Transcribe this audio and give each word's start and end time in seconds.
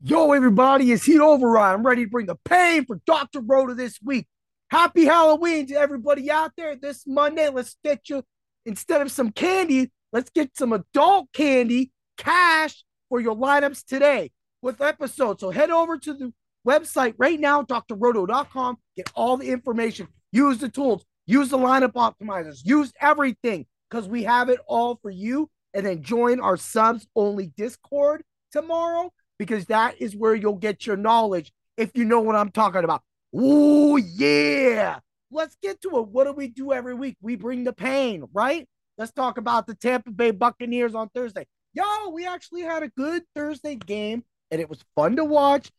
Yo, 0.00 0.30
everybody, 0.30 0.92
it's 0.92 1.04
Heat 1.04 1.18
Override. 1.18 1.74
I'm 1.74 1.84
ready 1.84 2.04
to 2.04 2.10
bring 2.10 2.26
the 2.26 2.36
pain 2.44 2.84
for 2.84 3.00
Dr. 3.04 3.40
Roto 3.40 3.74
this 3.74 3.98
week. 4.00 4.28
Happy 4.70 5.04
Halloween 5.04 5.66
to 5.66 5.74
everybody 5.74 6.30
out 6.30 6.52
there 6.56 6.76
this 6.76 7.04
Monday. 7.04 7.48
Let's 7.48 7.76
get 7.82 8.08
you, 8.08 8.22
instead 8.64 9.02
of 9.02 9.10
some 9.10 9.32
candy, 9.32 9.90
let's 10.12 10.30
get 10.30 10.56
some 10.56 10.72
adult 10.72 11.32
candy, 11.32 11.90
cash 12.16 12.84
for 13.08 13.20
your 13.20 13.34
lineups 13.34 13.84
today 13.84 14.30
with 14.62 14.80
episodes. 14.80 15.40
So 15.40 15.50
head 15.50 15.70
over 15.70 15.98
to 15.98 16.14
the 16.14 16.32
website 16.64 17.14
right 17.18 17.40
now, 17.40 17.64
drroto.com. 17.64 18.76
Get 18.94 19.10
all 19.16 19.36
the 19.36 19.50
information. 19.50 20.06
Use 20.30 20.58
the 20.58 20.68
tools, 20.68 21.04
use 21.26 21.48
the 21.48 21.58
lineup 21.58 21.94
optimizers, 21.94 22.60
use 22.64 22.92
everything 23.00 23.66
because 23.90 24.08
we 24.08 24.22
have 24.22 24.48
it 24.48 24.60
all 24.68 25.00
for 25.02 25.10
you. 25.10 25.50
And 25.74 25.84
then 25.84 26.04
join 26.04 26.38
our 26.38 26.56
subs 26.56 27.04
only 27.16 27.48
Discord 27.56 28.22
tomorrow 28.52 29.12
because 29.38 29.66
that 29.66 30.00
is 30.00 30.16
where 30.16 30.34
you'll 30.34 30.56
get 30.56 30.86
your 30.86 30.96
knowledge 30.96 31.52
if 31.76 31.90
you 31.94 32.04
know 32.04 32.20
what 32.20 32.36
I'm 32.36 32.50
talking 32.50 32.84
about. 32.84 33.02
Oh, 33.34 33.96
yeah. 33.96 34.98
Let's 35.30 35.56
get 35.62 35.80
to 35.82 35.98
it. 35.98 36.08
What 36.08 36.24
do 36.24 36.32
we 36.32 36.48
do 36.48 36.72
every 36.72 36.94
week? 36.94 37.16
We 37.20 37.36
bring 37.36 37.64
the 37.64 37.72
pain, 37.72 38.24
right? 38.32 38.66
Let's 38.96 39.12
talk 39.12 39.38
about 39.38 39.66
the 39.66 39.74
Tampa 39.74 40.10
Bay 40.10 40.30
Buccaneers 40.32 40.94
on 40.94 41.08
Thursday. 41.10 41.46
Yo, 41.72 42.08
we 42.10 42.26
actually 42.26 42.62
had 42.62 42.82
a 42.82 42.88
good 42.88 43.22
Thursday 43.34 43.76
game 43.76 44.24
and 44.50 44.60
it 44.60 44.68
was 44.68 44.84
fun 44.96 45.16
to 45.16 45.24
watch. 45.24 45.70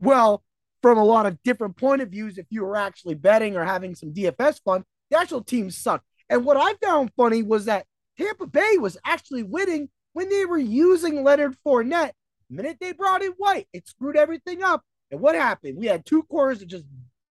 Well, 0.00 0.44
from 0.82 0.98
a 0.98 1.04
lot 1.04 1.26
of 1.26 1.42
different 1.42 1.76
point 1.76 2.02
of 2.02 2.10
views, 2.10 2.38
if 2.38 2.46
you 2.50 2.64
were 2.64 2.76
actually 2.76 3.14
betting 3.14 3.56
or 3.56 3.64
having 3.64 3.94
some 3.94 4.12
DFS 4.12 4.60
fun, 4.62 4.84
the 5.10 5.18
actual 5.18 5.42
team 5.42 5.70
sucked. 5.70 6.04
And 6.28 6.44
what 6.44 6.56
I 6.56 6.74
found 6.84 7.12
funny 7.16 7.42
was 7.42 7.64
that 7.64 7.86
Tampa 8.18 8.46
Bay 8.46 8.76
was 8.78 8.98
actually 9.04 9.42
winning 9.42 9.88
when 10.12 10.28
they 10.28 10.44
were 10.44 10.58
using 10.58 11.24
Leonard 11.24 11.56
Fournette 11.66 12.12
minute 12.52 12.78
they 12.80 12.92
brought 12.92 13.22
in 13.22 13.32
White, 13.32 13.68
it 13.72 13.88
screwed 13.88 14.16
everything 14.16 14.62
up. 14.62 14.82
And 15.10 15.20
what 15.20 15.34
happened? 15.34 15.76
We 15.76 15.86
had 15.86 16.06
two 16.06 16.22
quarters 16.22 16.62
of 16.62 16.68
just 16.68 16.84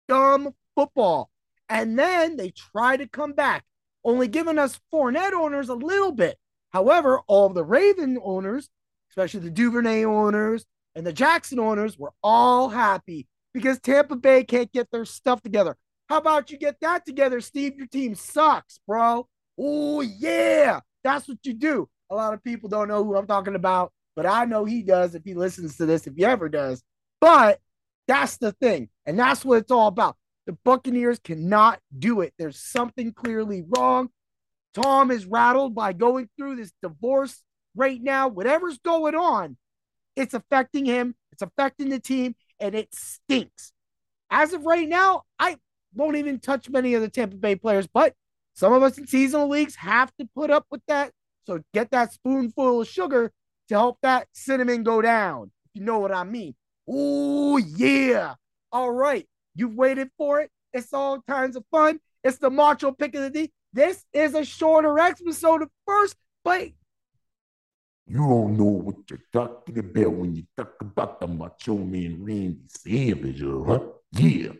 dumb 0.07 0.53
football. 0.75 1.29
And 1.69 1.97
then 1.97 2.35
they 2.37 2.51
tried 2.51 2.97
to 2.97 3.07
come 3.07 3.33
back, 3.33 3.63
only 4.03 4.27
giving 4.27 4.57
us 4.57 4.79
Fournette 4.93 5.33
owners 5.33 5.69
a 5.69 5.73
little 5.73 6.11
bit. 6.11 6.37
However, 6.71 7.19
all 7.27 7.47
of 7.47 7.53
the 7.53 7.63
Raven 7.63 8.19
owners, 8.23 8.69
especially 9.09 9.41
the 9.41 9.51
Duvernay 9.51 10.05
owners 10.05 10.65
and 10.95 11.05
the 11.05 11.13
Jackson 11.13 11.59
owners, 11.59 11.97
were 11.97 12.13
all 12.23 12.69
happy 12.69 13.27
because 13.53 13.79
Tampa 13.79 14.15
Bay 14.15 14.43
can't 14.43 14.71
get 14.71 14.91
their 14.91 15.05
stuff 15.05 15.41
together. 15.41 15.75
How 16.07 16.17
about 16.17 16.51
you 16.51 16.57
get 16.57 16.79
that 16.81 17.05
together, 17.05 17.39
Steve? 17.41 17.77
Your 17.77 17.87
team 17.87 18.15
sucks, 18.15 18.79
bro. 18.85 19.27
Oh, 19.57 20.01
yeah. 20.01 20.81
That's 21.03 21.27
what 21.27 21.37
you 21.43 21.53
do. 21.53 21.89
A 22.09 22.15
lot 22.15 22.33
of 22.33 22.43
people 22.43 22.69
don't 22.69 22.89
know 22.89 23.03
who 23.03 23.15
I'm 23.15 23.27
talking 23.27 23.55
about 23.55 23.93
but 24.15 24.25
I 24.25 24.45
know 24.45 24.65
he 24.65 24.83
does 24.83 25.15
if 25.15 25.23
he 25.23 25.33
listens 25.33 25.77
to 25.77 25.85
this, 25.85 26.07
if 26.07 26.15
he 26.15 26.25
ever 26.25 26.49
does. 26.49 26.83
But 27.19 27.59
that's 28.07 28.37
the 28.37 28.51
thing. 28.53 28.89
And 29.05 29.17
that's 29.17 29.45
what 29.45 29.59
it's 29.59 29.71
all 29.71 29.87
about. 29.87 30.17
The 30.47 30.53
Buccaneers 30.65 31.19
cannot 31.19 31.79
do 31.97 32.21
it. 32.21 32.33
There's 32.37 32.59
something 32.59 33.13
clearly 33.13 33.63
wrong. 33.67 34.09
Tom 34.73 35.11
is 35.11 35.25
rattled 35.25 35.75
by 35.75 35.93
going 35.93 36.29
through 36.37 36.55
this 36.55 36.71
divorce 36.81 37.43
right 37.75 38.01
now. 38.01 38.27
Whatever's 38.27 38.79
going 38.79 39.15
on, 39.15 39.57
it's 40.15 40.33
affecting 40.33 40.85
him, 40.85 41.15
it's 41.31 41.41
affecting 41.41 41.89
the 41.89 41.99
team, 41.99 42.35
and 42.59 42.75
it 42.75 42.93
stinks. 42.93 43.73
As 44.29 44.53
of 44.53 44.65
right 44.65 44.87
now, 44.87 45.23
I 45.37 45.57
won't 45.93 46.15
even 46.15 46.39
touch 46.39 46.69
many 46.69 46.93
of 46.93 47.01
the 47.01 47.09
Tampa 47.09 47.35
Bay 47.35 47.55
players, 47.55 47.87
but 47.87 48.13
some 48.53 48.73
of 48.73 48.83
us 48.83 48.97
in 48.97 49.07
seasonal 49.07 49.49
leagues 49.49 49.75
have 49.75 50.11
to 50.19 50.27
put 50.35 50.49
up 50.49 50.65
with 50.71 50.81
that. 50.87 51.11
So 51.45 51.61
get 51.73 51.91
that 51.91 52.13
spoonful 52.13 52.81
of 52.81 52.87
sugar 52.87 53.31
to 53.71 53.77
help 53.77 53.97
that 54.01 54.27
cinnamon 54.33 54.83
go 54.83 55.01
down. 55.01 55.49
If 55.65 55.79
you 55.79 55.85
know 55.85 55.99
what 55.99 56.11
I 56.11 56.23
mean. 56.23 56.55
Oh, 56.89 57.57
yeah. 57.57 58.35
All 58.71 58.91
right. 58.91 59.25
You've 59.55 59.75
waited 59.75 60.09
for 60.17 60.41
it. 60.41 60.49
It's 60.73 60.93
all 60.93 61.21
kinds 61.21 61.55
of 61.55 61.63
fun. 61.71 61.99
It's 62.23 62.37
the 62.37 62.49
Macho 62.49 62.91
Pick 62.91 63.15
of 63.15 63.21
the 63.21 63.29
D. 63.29 63.51
This 63.73 64.03
is 64.11 64.35
a 64.35 64.43
shorter 64.43 64.99
episode 64.99 65.61
of 65.61 65.69
first, 65.87 66.17
but 66.43 66.69
you 68.07 68.17
don't 68.17 68.57
know 68.57 68.65
what 68.65 68.95
you're 69.09 69.19
talking 69.31 69.79
about 69.79 70.11
when 70.11 70.35
you 70.35 70.43
talk 70.57 70.73
about 70.81 71.21
the 71.21 71.27
Macho 71.27 71.77
Man 71.77 72.17
Randy 72.21 72.59
Savage, 72.67 73.41
huh? 73.41 73.79
Yeah. 74.11 74.51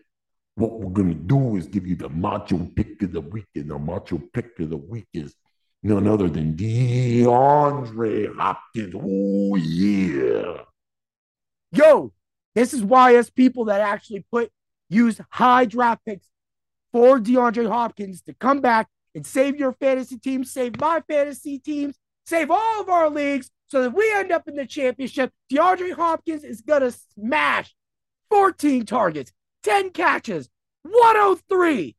What 0.55 0.79
we're 0.79 0.91
gonna 0.91 1.13
do 1.13 1.57
is 1.57 1.67
give 1.67 1.85
you 1.85 1.97
the 1.97 2.07
Macho 2.07 2.57
Pick 2.75 3.01
of 3.03 3.11
the 3.11 3.21
Week, 3.21 3.47
and 3.55 3.69
the 3.71 3.77
Macho 3.77 4.21
Pick 4.33 4.57
of 4.59 4.69
the 4.69 4.77
Week 4.77 5.07
is 5.13 5.35
none 5.83 6.07
other 6.07 6.29
than 6.29 6.55
DeAndre 6.55 8.35
Hopkins. 8.35 8.95
Oh, 8.95 9.55
yeah. 9.55 10.63
Yo, 11.71 12.11
this 12.55 12.73
is 12.73 12.83
why 12.83 13.15
us 13.15 13.29
people 13.29 13.65
that 13.65 13.81
actually 13.81 14.25
put 14.31 14.51
use 14.89 15.21
high 15.29 15.65
draft 15.65 16.01
picks 16.05 16.27
for 16.91 17.19
DeAndre 17.19 17.67
Hopkins 17.67 18.21
to 18.23 18.33
come 18.33 18.59
back 18.59 18.89
and 19.15 19.25
save 19.25 19.57
your 19.57 19.73
fantasy 19.73 20.17
team, 20.17 20.43
save 20.43 20.79
my 20.79 21.01
fantasy 21.07 21.59
teams, 21.59 21.95
save 22.25 22.51
all 22.51 22.81
of 22.81 22.89
our 22.89 23.09
leagues 23.09 23.49
so 23.67 23.81
that 23.81 23.91
we 23.91 24.11
end 24.13 24.31
up 24.31 24.47
in 24.47 24.55
the 24.55 24.65
championship. 24.65 25.31
DeAndre 25.51 25.93
Hopkins 25.93 26.43
is 26.43 26.61
going 26.61 26.81
to 26.81 26.91
smash 26.91 27.73
14 28.29 28.85
targets, 28.85 29.31
10 29.63 29.91
catches, 29.91 30.49
103. 30.83 31.95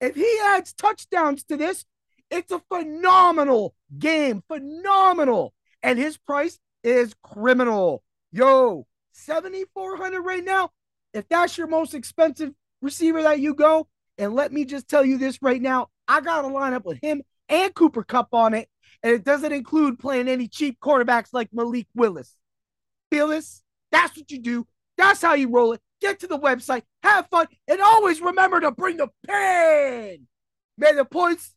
If 0.00 0.14
he 0.16 0.40
adds 0.44 0.72
touchdowns 0.72 1.44
to 1.44 1.56
this, 1.56 1.84
it's 2.30 2.52
a 2.52 2.62
phenomenal 2.68 3.74
game. 3.98 4.42
Phenomenal. 4.48 5.52
And 5.82 5.98
his 5.98 6.16
price 6.16 6.58
is 6.84 7.14
criminal. 7.22 8.02
Yo, 8.32 8.86
7,400 9.12 10.20
right 10.20 10.44
now. 10.44 10.70
If 11.12 11.28
that's 11.28 11.58
your 11.58 11.66
most 11.66 11.94
expensive 11.94 12.52
receiver 12.80 13.22
that 13.22 13.40
you 13.40 13.54
go, 13.54 13.88
and 14.16 14.34
let 14.34 14.52
me 14.52 14.64
just 14.64 14.88
tell 14.88 15.04
you 15.04 15.18
this 15.18 15.38
right 15.42 15.60
now, 15.60 15.88
I 16.06 16.20
got 16.20 16.44
a 16.44 16.48
lineup 16.48 16.84
with 16.84 16.98
him 17.02 17.22
and 17.48 17.74
Cooper 17.74 18.04
Kupp 18.04 18.32
on 18.32 18.54
it, 18.54 18.68
and 19.02 19.12
it 19.12 19.24
doesn't 19.24 19.52
include 19.52 19.98
playing 19.98 20.28
any 20.28 20.46
cheap 20.46 20.78
quarterbacks 20.80 21.30
like 21.32 21.48
Malik 21.52 21.88
Willis. 21.94 22.36
Feel 23.10 23.28
this? 23.28 23.62
That's 23.90 24.16
what 24.16 24.30
you 24.30 24.38
do. 24.38 24.66
That's 24.96 25.20
how 25.20 25.34
you 25.34 25.50
roll 25.50 25.72
it. 25.72 25.80
Get 26.00 26.20
to 26.20 26.26
the 26.26 26.38
website, 26.38 26.82
have 27.02 27.26
fun, 27.28 27.46
and 27.66 27.80
always 27.80 28.20
remember 28.20 28.60
to 28.60 28.70
bring 28.70 28.98
the 28.98 29.08
pen. 29.26 30.26
May 30.78 30.92
the 30.92 31.04
points 31.04 31.54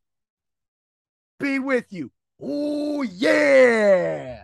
be 1.43 1.59
with 1.59 1.91
you. 1.91 2.09
Oh, 2.41 3.01
yeah. 3.01 4.42